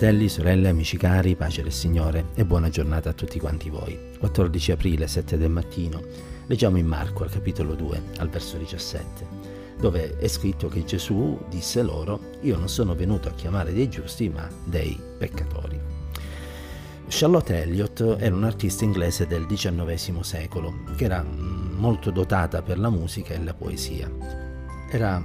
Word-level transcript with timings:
Fratelli, 0.00 0.30
sorelle, 0.30 0.70
amici 0.70 0.96
cari, 0.96 1.36
pace 1.36 1.62
del 1.62 1.72
Signore 1.72 2.28
e 2.34 2.46
buona 2.46 2.70
giornata 2.70 3.10
a 3.10 3.12
tutti 3.12 3.38
quanti 3.38 3.68
voi. 3.68 4.16
14 4.18 4.72
aprile, 4.72 5.06
7 5.06 5.36
del 5.36 5.50
mattino, 5.50 6.00
leggiamo 6.46 6.78
in 6.78 6.86
Marco 6.86 7.22
al 7.22 7.28
capitolo 7.28 7.74
2, 7.74 8.02
al 8.16 8.30
verso 8.30 8.56
17, 8.56 9.26
dove 9.78 10.16
è 10.16 10.26
scritto 10.26 10.68
che 10.68 10.84
Gesù 10.84 11.38
disse 11.50 11.82
loro, 11.82 12.18
io 12.40 12.56
non 12.56 12.70
sono 12.70 12.94
venuto 12.94 13.28
a 13.28 13.32
chiamare 13.32 13.74
dei 13.74 13.90
giusti, 13.90 14.30
ma 14.30 14.48
dei 14.64 14.98
peccatori. 15.18 15.78
Charlotte 17.06 17.62
Elliott 17.62 18.16
era 18.18 18.34
un'artista 18.34 18.84
inglese 18.84 19.26
del 19.26 19.44
XIX 19.44 20.20
secolo, 20.20 20.76
che 20.96 21.04
era 21.04 21.22
molto 21.22 22.10
dotata 22.10 22.62
per 22.62 22.78
la 22.78 22.88
musica 22.88 23.34
e 23.34 23.44
la 23.44 23.52
poesia. 23.52 24.10
Era 24.90 25.22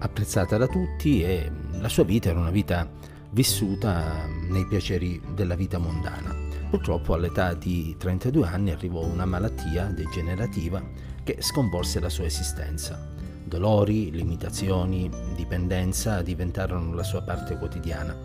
apprezzata 0.00 0.58
da 0.58 0.66
tutti 0.66 1.22
e 1.22 1.50
la 1.80 1.88
sua 1.88 2.04
vita 2.04 2.28
era 2.28 2.40
una 2.40 2.50
vita 2.50 3.16
vissuta 3.30 4.26
nei 4.48 4.66
piaceri 4.66 5.20
della 5.34 5.54
vita 5.54 5.78
mondana. 5.78 6.34
Purtroppo 6.70 7.14
all'età 7.14 7.54
di 7.54 7.94
32 7.98 8.46
anni 8.46 8.70
arrivò 8.70 9.04
una 9.04 9.24
malattia 9.24 9.86
degenerativa 9.86 10.82
che 11.22 11.38
sconvolse 11.40 12.00
la 12.00 12.08
sua 12.08 12.24
esistenza. 12.24 13.16
Dolori, 13.44 14.10
limitazioni, 14.10 15.10
dipendenza 15.34 16.22
diventarono 16.22 16.94
la 16.94 17.02
sua 17.02 17.22
parte 17.22 17.56
quotidiana 17.56 18.16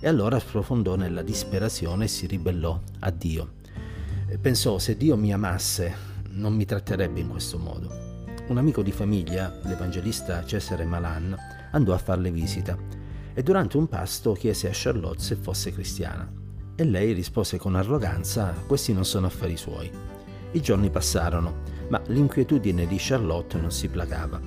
e 0.00 0.06
allora 0.06 0.38
sprofondò 0.38 0.96
nella 0.96 1.22
disperazione 1.22 2.04
e 2.04 2.08
si 2.08 2.26
ribellò 2.26 2.78
a 3.00 3.10
Dio. 3.10 3.52
Pensò 4.40 4.78
se 4.78 4.96
Dio 4.96 5.16
mi 5.16 5.32
amasse 5.32 6.06
non 6.32 6.54
mi 6.54 6.64
tratterebbe 6.64 7.20
in 7.20 7.28
questo 7.28 7.58
modo. 7.58 8.06
Un 8.48 8.58
amico 8.58 8.82
di 8.82 8.92
famiglia, 8.92 9.58
l'evangelista 9.64 10.44
Cesare 10.44 10.84
Malan, 10.84 11.36
andò 11.72 11.92
a 11.92 11.98
farle 11.98 12.30
visita 12.30 12.76
e 13.38 13.42
durante 13.44 13.76
un 13.76 13.86
pasto 13.86 14.32
chiese 14.32 14.66
a 14.66 14.72
Charlotte 14.72 15.22
se 15.22 15.36
fosse 15.36 15.72
cristiana. 15.72 16.28
E 16.74 16.82
lei 16.82 17.12
rispose 17.12 17.56
con 17.56 17.76
arroganza: 17.76 18.52
Questi 18.66 18.92
non 18.92 19.04
sono 19.04 19.26
affari 19.26 19.56
suoi. 19.56 19.88
I 20.50 20.60
giorni 20.60 20.90
passarono, 20.90 21.62
ma 21.86 22.02
l'inquietudine 22.06 22.84
di 22.88 22.96
Charlotte 22.98 23.56
non 23.56 23.70
si 23.70 23.86
placava. 23.86 24.40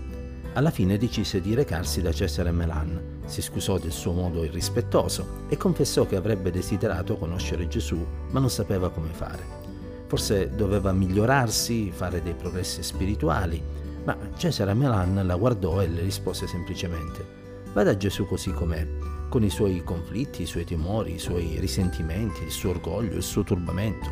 Alla 0.55 0.71
fine 0.71 0.97
decise 0.97 1.39
di 1.39 1.53
recarsi 1.53 2.01
da 2.01 2.11
Cesare 2.11 2.51
Melan, 2.51 3.19
si 3.27 3.41
scusò 3.41 3.77
del 3.77 3.93
suo 3.93 4.11
modo 4.11 4.43
irrispettoso 4.43 5.45
e 5.47 5.55
confessò 5.55 6.05
che 6.05 6.17
avrebbe 6.17 6.51
desiderato 6.51 7.15
conoscere 7.15 7.69
Gesù, 7.69 8.05
ma 8.31 8.41
non 8.41 8.49
sapeva 8.49 8.89
come 8.89 9.13
fare. 9.13 9.59
Forse 10.07 10.53
doveva 10.53 10.91
migliorarsi, 10.91 11.91
fare 11.91 12.21
dei 12.21 12.33
progressi 12.33 12.83
spirituali, 12.83 13.63
ma 14.03 14.17
Cesare 14.35 14.73
Melan 14.73 15.25
la 15.25 15.35
guardò 15.37 15.81
e 15.81 15.87
le 15.87 16.01
rispose 16.01 16.45
semplicemente 16.45 17.39
Vada 17.73 17.91
a 17.91 17.97
Gesù 17.97 18.25
così 18.25 18.51
com'è, 18.51 18.85
con 19.29 19.43
i 19.43 19.49
suoi 19.49 19.81
conflitti, 19.81 20.41
i 20.41 20.45
suoi 20.45 20.65
timori, 20.65 21.13
i 21.13 21.19
suoi 21.19 21.57
risentimenti, 21.57 22.43
il 22.43 22.51
suo 22.51 22.71
orgoglio, 22.71 23.15
il 23.15 23.23
suo 23.23 23.43
turbamento. 23.43 24.09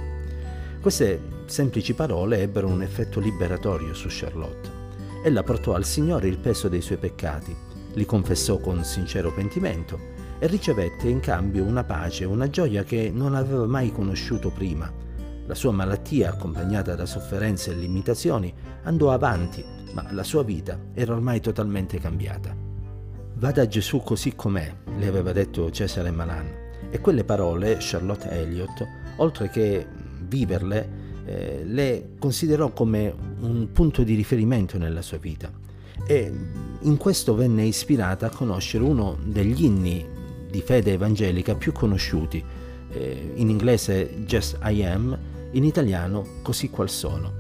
Queste 0.79 1.19
semplici 1.45 1.93
parole 1.93 2.41
ebbero 2.41 2.67
un 2.67 2.81
effetto 2.81 3.19
liberatorio 3.19 3.93
su 3.93 4.07
Charlotte. 4.09 4.69
Ella 5.25 5.43
portò 5.43 5.73
al 5.73 5.83
Signore 5.83 6.29
il 6.29 6.38
peso 6.38 6.69
dei 6.69 6.79
suoi 6.79 6.99
peccati, 6.99 7.53
li 7.95 8.05
confessò 8.05 8.59
con 8.59 8.85
sincero 8.85 9.33
pentimento 9.33 9.99
e 10.39 10.47
ricevette 10.47 11.09
in 11.09 11.19
cambio 11.19 11.66
una 11.66 11.83
pace, 11.83 12.23
una 12.23 12.49
gioia 12.49 12.83
che 12.83 13.11
non 13.13 13.35
aveva 13.35 13.66
mai 13.66 13.91
conosciuto 13.91 14.51
prima. 14.51 14.89
La 15.47 15.55
sua 15.55 15.71
malattia, 15.71 16.29
accompagnata 16.29 16.95
da 16.95 17.05
sofferenze 17.05 17.71
e 17.71 17.75
limitazioni, 17.75 18.53
andò 18.83 19.11
avanti, 19.11 19.66
ma 19.91 20.07
la 20.11 20.23
sua 20.23 20.44
vita 20.44 20.79
era 20.94 21.11
ormai 21.11 21.41
totalmente 21.41 21.99
cambiata. 21.99 22.69
Vada 23.39 23.65
Gesù 23.67 24.01
così 24.01 24.35
com'è, 24.35 24.69
le 24.97 25.07
aveva 25.07 25.31
detto 25.31 25.71
Cesare 25.71 26.11
Malan. 26.11 26.45
E 26.89 26.99
quelle 26.99 27.23
parole 27.23 27.77
Charlotte 27.79 28.29
Elliott, 28.29 28.85
oltre 29.15 29.49
che 29.49 29.87
viverle, 30.27 30.89
eh, 31.23 31.61
le 31.63 32.16
considerò 32.19 32.73
come 32.73 33.16
un 33.39 33.72
punto 33.72 34.03
di 34.03 34.16
riferimento 34.16 34.78
nella 34.78 35.01
sua 35.01 35.19
vita. 35.19 35.49
E 36.05 36.33
in 36.81 36.97
questo 36.97 37.33
venne 37.33 37.63
ispirata 37.63 38.25
a 38.25 38.29
conoscere 38.29 38.83
uno 38.83 39.17
degli 39.23 39.63
inni 39.63 40.05
di 40.51 40.61
fede 40.61 40.91
evangelica 40.91 41.55
più 41.55 41.72
conosciuti, 41.72 42.44
eh, 42.91 43.31
in 43.35 43.49
inglese 43.49 44.25
Just 44.25 44.59
I 44.63 44.83
Am, 44.83 45.17
in 45.51 45.63
italiano 45.63 46.28
Così 46.41 46.69
qual 46.69 46.89
sono. 46.89 47.38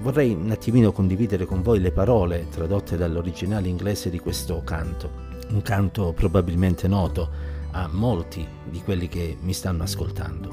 Vorrei 0.00 0.34
un 0.34 0.50
attimino 0.50 0.92
condividere 0.92 1.46
con 1.46 1.62
voi 1.62 1.80
le 1.80 1.90
parole 1.90 2.48
tradotte 2.50 2.98
dall'originale 2.98 3.68
inglese 3.68 4.10
di 4.10 4.18
questo 4.18 4.60
canto, 4.62 5.10
un 5.50 5.62
canto 5.62 6.12
probabilmente 6.12 6.86
noto 6.86 7.30
a 7.70 7.88
molti 7.90 8.46
di 8.68 8.82
quelli 8.82 9.08
che 9.08 9.38
mi 9.40 9.54
stanno 9.54 9.84
ascoltando. 9.84 10.50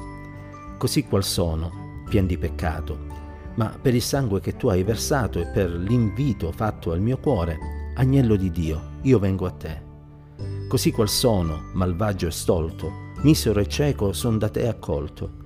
Così 0.78 1.04
qual 1.04 1.24
sono, 1.24 2.04
pien 2.08 2.26
di 2.26 2.38
peccato, 2.38 2.98
ma 3.56 3.76
per 3.80 3.94
il 3.94 4.00
sangue 4.00 4.40
che 4.40 4.56
tu 4.56 4.68
hai 4.68 4.82
versato 4.82 5.38
e 5.38 5.46
per 5.46 5.70
l'invito 5.70 6.50
fatto 6.50 6.92
al 6.92 7.00
mio 7.00 7.18
cuore, 7.18 7.58
agnello 7.96 8.36
di 8.36 8.50
Dio, 8.50 8.80
io 9.02 9.18
vengo 9.18 9.44
a 9.44 9.50
te. 9.50 9.90
Così 10.68 10.90
qual 10.90 11.10
sono, 11.10 11.64
malvagio 11.74 12.28
e 12.28 12.30
stolto, 12.30 12.90
misero 13.20 13.60
e 13.60 13.68
cieco, 13.68 14.14
son 14.14 14.38
da 14.38 14.48
te 14.48 14.66
accolto. 14.66 15.40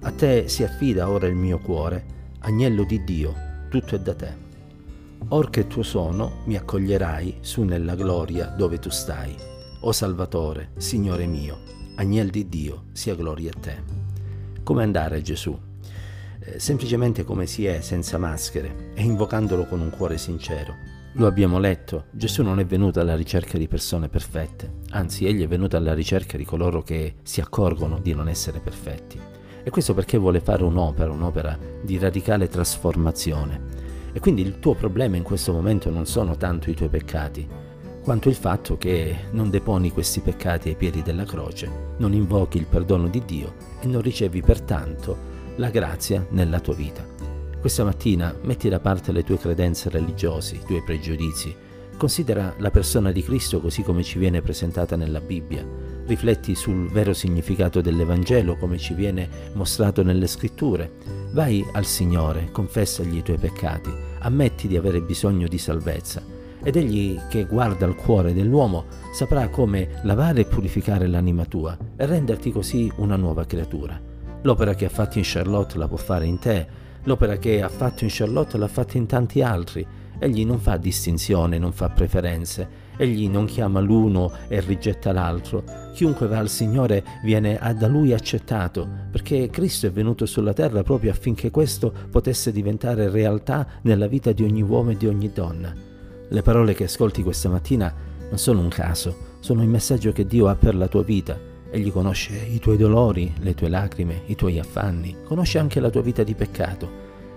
A 0.00 0.10
te 0.10 0.48
si 0.48 0.64
affida 0.64 1.10
ora 1.10 1.26
il 1.26 1.34
mio 1.34 1.58
cuore, 1.58 2.19
agnello 2.40 2.84
di 2.84 3.04
Dio, 3.04 3.34
tutto 3.68 3.94
è 3.94 4.00
da 4.00 4.14
te. 4.14 4.48
Or 5.28 5.50
che 5.50 5.66
tuo 5.66 5.82
sono, 5.82 6.42
mi 6.46 6.56
accoglierai 6.56 7.38
su 7.40 7.62
nella 7.62 7.94
gloria 7.94 8.46
dove 8.46 8.78
tu 8.78 8.88
stai. 8.88 9.34
O 9.80 9.92
Salvatore, 9.92 10.70
Signore 10.76 11.26
mio, 11.26 11.58
agnel 11.96 12.30
di 12.30 12.48
Dio, 12.48 12.84
sia 12.92 13.14
gloria 13.14 13.50
a 13.54 13.60
te. 13.60 13.82
Come 14.62 14.82
andare 14.82 15.20
Gesù? 15.20 15.58
Eh, 16.40 16.58
semplicemente 16.58 17.24
come 17.24 17.46
si 17.46 17.66
è, 17.66 17.80
senza 17.82 18.16
maschere, 18.16 18.92
e 18.94 19.02
invocandolo 19.02 19.66
con 19.66 19.80
un 19.80 19.90
cuore 19.90 20.16
sincero. 20.16 20.74
Lo 21.14 21.26
abbiamo 21.26 21.58
letto, 21.58 22.06
Gesù 22.10 22.42
non 22.42 22.58
è 22.60 22.64
venuto 22.64 23.00
alla 23.00 23.16
ricerca 23.16 23.58
di 23.58 23.68
persone 23.68 24.08
perfette, 24.08 24.78
anzi 24.90 25.26
egli 25.26 25.42
è 25.42 25.48
venuto 25.48 25.76
alla 25.76 25.92
ricerca 25.92 26.36
di 26.36 26.44
coloro 26.44 26.82
che 26.82 27.16
si 27.22 27.40
accorgono 27.40 27.98
di 27.98 28.14
non 28.14 28.28
essere 28.28 28.60
perfetti. 28.60 29.39
E 29.62 29.70
questo 29.70 29.94
perché 29.94 30.18
vuole 30.18 30.40
fare 30.40 30.64
un'opera, 30.64 31.10
un'opera 31.10 31.58
di 31.82 31.98
radicale 31.98 32.48
trasformazione. 32.48 33.78
E 34.12 34.20
quindi 34.20 34.42
il 34.42 34.58
tuo 34.58 34.74
problema 34.74 35.16
in 35.16 35.22
questo 35.22 35.52
momento 35.52 35.90
non 35.90 36.06
sono 36.06 36.36
tanto 36.36 36.70
i 36.70 36.74
tuoi 36.74 36.88
peccati, 36.88 37.46
quanto 38.02 38.28
il 38.28 38.34
fatto 38.34 38.78
che 38.78 39.14
non 39.32 39.50
deponi 39.50 39.92
questi 39.92 40.20
peccati 40.20 40.70
ai 40.70 40.74
piedi 40.74 41.02
della 41.02 41.24
croce, 41.24 41.94
non 41.98 42.14
invochi 42.14 42.56
il 42.56 42.66
perdono 42.66 43.08
di 43.08 43.22
Dio 43.24 43.54
e 43.80 43.86
non 43.86 44.00
ricevi 44.00 44.40
pertanto 44.40 45.16
la 45.56 45.68
grazia 45.68 46.26
nella 46.30 46.60
tua 46.60 46.74
vita. 46.74 47.04
Questa 47.60 47.84
mattina 47.84 48.34
metti 48.42 48.70
da 48.70 48.80
parte 48.80 49.12
le 49.12 49.22
tue 49.22 49.36
credenze 49.36 49.90
religiose, 49.90 50.54
i 50.54 50.62
tuoi 50.64 50.82
pregiudizi, 50.82 51.54
considera 51.98 52.54
la 52.56 52.70
persona 52.70 53.12
di 53.12 53.22
Cristo 53.22 53.60
così 53.60 53.82
come 53.82 54.02
ci 54.02 54.18
viene 54.18 54.40
presentata 54.40 54.96
nella 54.96 55.20
Bibbia 55.20 55.62
rifletti 56.10 56.56
sul 56.56 56.90
vero 56.90 57.12
significato 57.12 57.80
dell'Evangelo 57.80 58.56
come 58.56 58.78
ci 58.78 58.94
viene 58.94 59.28
mostrato 59.52 60.02
nelle 60.02 60.26
scritture. 60.26 60.90
Vai 61.30 61.64
al 61.72 61.84
Signore, 61.84 62.48
confessagli 62.50 63.18
i 63.18 63.22
tuoi 63.22 63.38
peccati, 63.38 63.90
ammetti 64.18 64.66
di 64.66 64.76
avere 64.76 65.00
bisogno 65.00 65.46
di 65.46 65.58
salvezza 65.58 66.20
ed 66.62 66.74
egli 66.74 67.18
che 67.28 67.44
guarda 67.44 67.86
il 67.86 67.94
cuore 67.94 68.34
dell'uomo 68.34 68.86
saprà 69.12 69.48
come 69.48 70.00
lavare 70.02 70.40
e 70.40 70.44
purificare 70.46 71.06
l'anima 71.06 71.44
tua 71.44 71.78
e 71.96 72.04
renderti 72.04 72.50
così 72.50 72.90
una 72.96 73.16
nuova 73.16 73.46
creatura. 73.46 73.98
L'opera 74.42 74.74
che 74.74 74.86
ha 74.86 74.90
fatto 74.90 75.18
in 75.18 75.24
Charlotte 75.24 75.78
la 75.78 75.86
può 75.86 75.96
fare 75.96 76.26
in 76.26 76.40
te, 76.40 76.66
l'opera 77.04 77.36
che 77.36 77.62
ha 77.62 77.68
fatto 77.68 78.02
in 78.02 78.10
Charlotte 78.12 78.58
l'ha 78.58 78.68
fatta 78.68 78.98
in 78.98 79.06
tanti 79.06 79.42
altri. 79.42 79.86
Egli 80.22 80.44
non 80.44 80.58
fa 80.58 80.76
distinzione, 80.76 81.56
non 81.56 81.72
fa 81.72 81.88
preferenze, 81.88 82.68
Egli 82.98 83.26
non 83.26 83.46
chiama 83.46 83.80
l'uno 83.80 84.30
e 84.48 84.60
rigetta 84.60 85.12
l'altro. 85.12 85.64
Chiunque 85.94 86.26
va 86.26 86.36
al 86.36 86.50
Signore 86.50 87.02
viene 87.24 87.58
da 87.78 87.86
Lui 87.86 88.12
accettato, 88.12 88.86
perché 89.10 89.48
Cristo 89.48 89.86
è 89.86 89.90
venuto 89.90 90.26
sulla 90.26 90.52
terra 90.52 90.82
proprio 90.82 91.10
affinché 91.10 91.50
questo 91.50 91.90
potesse 92.10 92.52
diventare 92.52 93.08
realtà 93.08 93.66
nella 93.82 94.06
vita 94.06 94.32
di 94.32 94.42
ogni 94.42 94.60
uomo 94.60 94.90
e 94.90 94.98
di 94.98 95.06
ogni 95.06 95.30
donna. 95.32 95.74
Le 96.28 96.42
parole 96.42 96.74
che 96.74 96.84
ascolti 96.84 97.22
questa 97.22 97.48
mattina 97.48 97.90
non 98.28 98.36
sono 98.36 98.60
un 98.60 98.68
caso, 98.68 99.38
sono 99.40 99.62
il 99.62 99.68
messaggio 99.68 100.12
che 100.12 100.26
Dio 100.26 100.48
ha 100.48 100.54
per 100.54 100.74
la 100.74 100.86
tua 100.86 101.02
vita. 101.02 101.38
Egli 101.70 101.90
conosce 101.90 102.34
i 102.36 102.58
tuoi 102.58 102.76
dolori, 102.76 103.32
le 103.38 103.54
tue 103.54 103.70
lacrime, 103.70 104.24
i 104.26 104.34
tuoi 104.34 104.58
affanni, 104.58 105.16
conosce 105.24 105.58
anche 105.58 105.80
la 105.80 105.88
tua 105.88 106.02
vita 106.02 106.22
di 106.22 106.34
peccato 106.34 106.90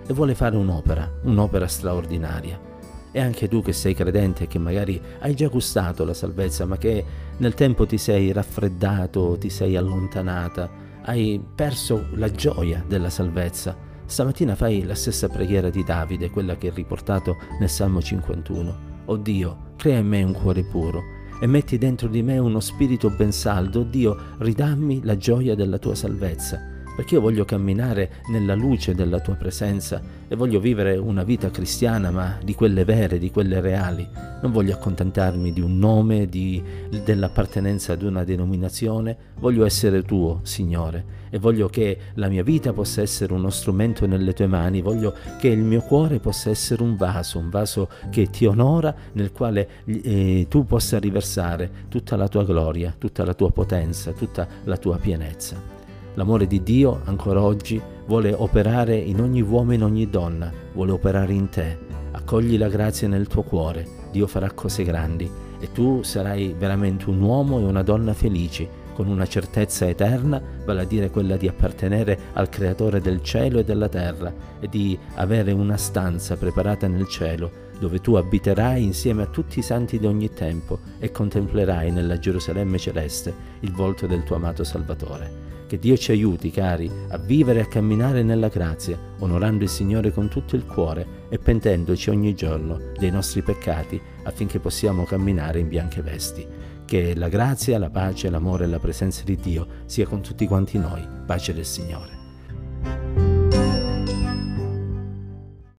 e 0.06 0.14
vuole 0.14 0.36
fare 0.36 0.58
un'opera, 0.58 1.10
un'opera 1.24 1.68
straordinaria. 1.68 2.72
E 3.16 3.22
anche 3.22 3.48
tu 3.48 3.62
che 3.62 3.74
sei 3.74 3.94
credente, 3.94 4.48
che 4.48 4.58
magari 4.58 5.00
hai 5.20 5.36
già 5.36 5.48
gustato 5.48 6.04
la 6.04 6.16
salvezza, 6.16 6.66
ma 6.66 6.78
che 6.78 7.06
nel 7.38 7.54
tempo 7.54 7.86
ti 7.86 8.00
sei 8.00 8.32
raffreddato, 8.32 9.38
ti 9.40 9.50
sei 9.50 9.76
allontanata, 9.76 10.70
hai 11.04 11.40
perso 11.56 12.08
la 12.16 12.32
gioia 12.32 12.84
della 12.88 13.12
salvezza. 13.12 13.78
Stamattina 14.06 14.56
fai 14.56 14.84
la 14.84 14.96
stessa 14.96 15.30
preghiera 15.30 15.70
di 15.70 15.84
Davide, 15.84 16.32
quella 16.32 16.58
che 16.58 16.70
è 16.70 16.74
riportato 16.74 17.38
nel 17.60 17.70
Salmo 17.70 18.02
51. 18.02 18.92
O 19.06 19.16
Dio, 19.16 19.58
crea 19.78 20.00
in 20.00 20.08
me 20.08 20.24
un 20.24 20.34
cuore 20.34 20.64
puro 20.64 21.02
e 21.40 21.46
metti 21.46 21.78
dentro 21.78 22.08
di 22.08 22.24
me 22.24 22.40
uno 22.40 22.60
spirito 22.60 23.12
ben 23.12 23.32
saldo, 23.32 23.84
Dio, 23.84 24.18
ridammi 24.40 25.02
la 25.04 25.18
gioia 25.18 25.56
della 25.56 25.78
tua 25.78 25.94
salvezza 25.94 26.73
perché 26.96 27.16
io 27.16 27.22
voglio 27.22 27.46
camminare 27.46 28.22
nella 28.28 28.54
luce 28.54 28.94
della 28.94 29.20
tua 29.20 29.36
presenza 29.36 30.02
e 30.28 30.36
voglio 30.36 30.60
vivere 30.60 30.98
una 30.98 31.24
vita 31.24 31.50
cristiana, 31.50 32.12
ma 32.12 32.38
di 32.44 32.54
quelle 32.54 32.86
vere, 32.86 33.18
di 33.18 33.32
quelle 33.32 33.62
reali. 33.62 34.08
Non 34.42 34.52
voglio 34.52 34.74
accontentarmi 34.74 35.52
di 35.54 35.62
un 35.62 35.78
nome, 35.78 36.28
di, 36.28 36.62
dell'appartenenza 37.04 37.94
ad 37.94 38.02
una 38.02 38.24
denominazione, 38.24 39.16
voglio 39.40 39.66
essere 39.66 40.04
tuo, 40.04 40.40
Signore, 40.44 41.22
e 41.30 41.40
voglio 41.40 41.68
che 41.68 41.98
la 42.16 42.28
mia 42.28 42.44
vita 42.44 42.74
possa 42.74 43.02
essere 43.02 43.34
uno 43.34 43.50
strumento 43.50 44.06
nelle 44.06 44.34
tue 44.34 44.48
mani, 44.48 44.82
voglio 44.82 45.16
che 45.40 45.48
il 45.48 45.64
mio 45.64 45.82
cuore 45.82 46.20
possa 46.20 46.50
essere 46.50 46.84
un 46.84 46.96
vaso, 46.96 47.40
un 47.40 47.50
vaso 47.50 47.90
che 48.10 48.30
ti 48.30 48.46
onora, 48.46 48.94
nel 49.14 49.32
quale 49.32 49.68
eh, 49.86 50.46
tu 50.50 50.66
possa 50.66 51.00
riversare 51.00 51.70
tutta 51.90 52.16
la 52.16 52.28
tua 52.28 52.44
gloria, 52.44 52.94
tutta 52.98 53.24
la 53.26 53.34
tua 53.34 53.52
potenza, 53.52 54.12
tutta 54.12 54.48
la 54.64 54.78
tua 54.78 54.98
pienezza. 54.98 55.83
L'amore 56.16 56.46
di 56.46 56.62
Dio 56.62 57.02
ancora 57.06 57.42
oggi 57.42 57.82
vuole 58.06 58.34
operare 58.34 58.96
in 58.96 59.20
ogni 59.20 59.42
uomo 59.42 59.72
e 59.72 59.76
in 59.76 59.84
ogni 59.84 60.10
donna, 60.10 60.52
vuole 60.74 60.92
operare 60.92 61.34
in 61.34 61.50
te. 61.50 61.78
Accogli 62.12 62.58
la 62.58 62.68
grazia 62.68 63.08
nel 63.08 63.28
tuo 63.28 63.42
cuore, 63.42 63.88
Dio 64.12 64.28
farà 64.28 64.52
cose 64.52 64.84
grandi 64.84 65.30
e 65.60 65.72
tu 65.72 66.04
sarai 66.04 66.54
veramente 66.58 67.10
un 67.10 67.20
uomo 67.22 67.60
e 67.60 67.64
una 67.64 67.82
donna 67.82 68.14
felici, 68.14 68.68
con 68.94 69.08
una 69.08 69.26
certezza 69.26 69.88
eterna, 69.88 70.40
vale 70.64 70.82
a 70.82 70.86
dire 70.86 71.10
quella 71.10 71.36
di 71.36 71.48
appartenere 71.48 72.20
al 72.34 72.48
Creatore 72.48 73.02
del 73.02 73.24
cielo 73.24 73.58
e 73.60 73.64
della 73.64 73.90
terra 73.90 74.32
e 74.60 74.70
di 74.70 74.96
avere 75.16 75.52
una 75.52 75.78
stanza 75.78 76.38
preparata 76.38 76.88
nel 76.88 77.08
cielo 77.08 77.72
dove 77.80 78.00
tu 78.00 78.14
abiterai 78.14 78.84
insieme 78.84 79.24
a 79.24 79.28
tutti 79.28 79.60
i 79.60 79.64
santi 79.64 79.98
di 79.98 80.06
ogni 80.06 80.32
tempo 80.32 80.80
e 81.00 81.12
contemplerai 81.12 81.92
nella 81.92 82.20
Gerusalemme 82.20 82.78
celeste 82.78 83.34
il 83.62 83.72
volto 83.72 84.06
del 84.06 84.24
tuo 84.24 84.36
amato 84.36 84.64
Salvatore. 84.64 85.63
Che 85.74 85.80
Dio 85.80 85.98
ci 85.98 86.12
aiuti, 86.12 86.52
cari, 86.52 86.88
a 87.08 87.18
vivere 87.18 87.58
e 87.58 87.62
a 87.64 87.66
camminare 87.66 88.22
nella 88.22 88.48
grazia, 88.48 88.96
onorando 89.18 89.64
il 89.64 89.72
Signore 89.72 90.12
con 90.12 90.30
tutto 90.30 90.56
il 90.56 90.68
cuore 90.68 91.26
e 91.30 91.40
pentendoci 91.40 92.12
ogni 92.12 92.36
giorno 92.36 92.92
dei 92.96 93.10
nostri 93.10 93.42
peccati 93.42 94.00
affinché 94.22 94.60
possiamo 94.60 95.04
camminare 95.04 95.58
in 95.58 95.70
bianche 95.70 96.04
vesti. 96.04 96.46
Che 96.86 97.16
la 97.16 97.28
grazia, 97.28 97.80
la 97.80 97.90
pace, 97.90 98.30
l'amore 98.30 98.66
e 98.66 98.68
la 98.68 98.78
presenza 98.78 99.24
di 99.24 99.36
Dio 99.36 99.66
sia 99.86 100.06
con 100.06 100.22
tutti 100.22 100.46
quanti 100.46 100.78
noi. 100.78 101.04
Pace 101.26 101.56
del 101.56 101.66
Signore. 101.66 102.23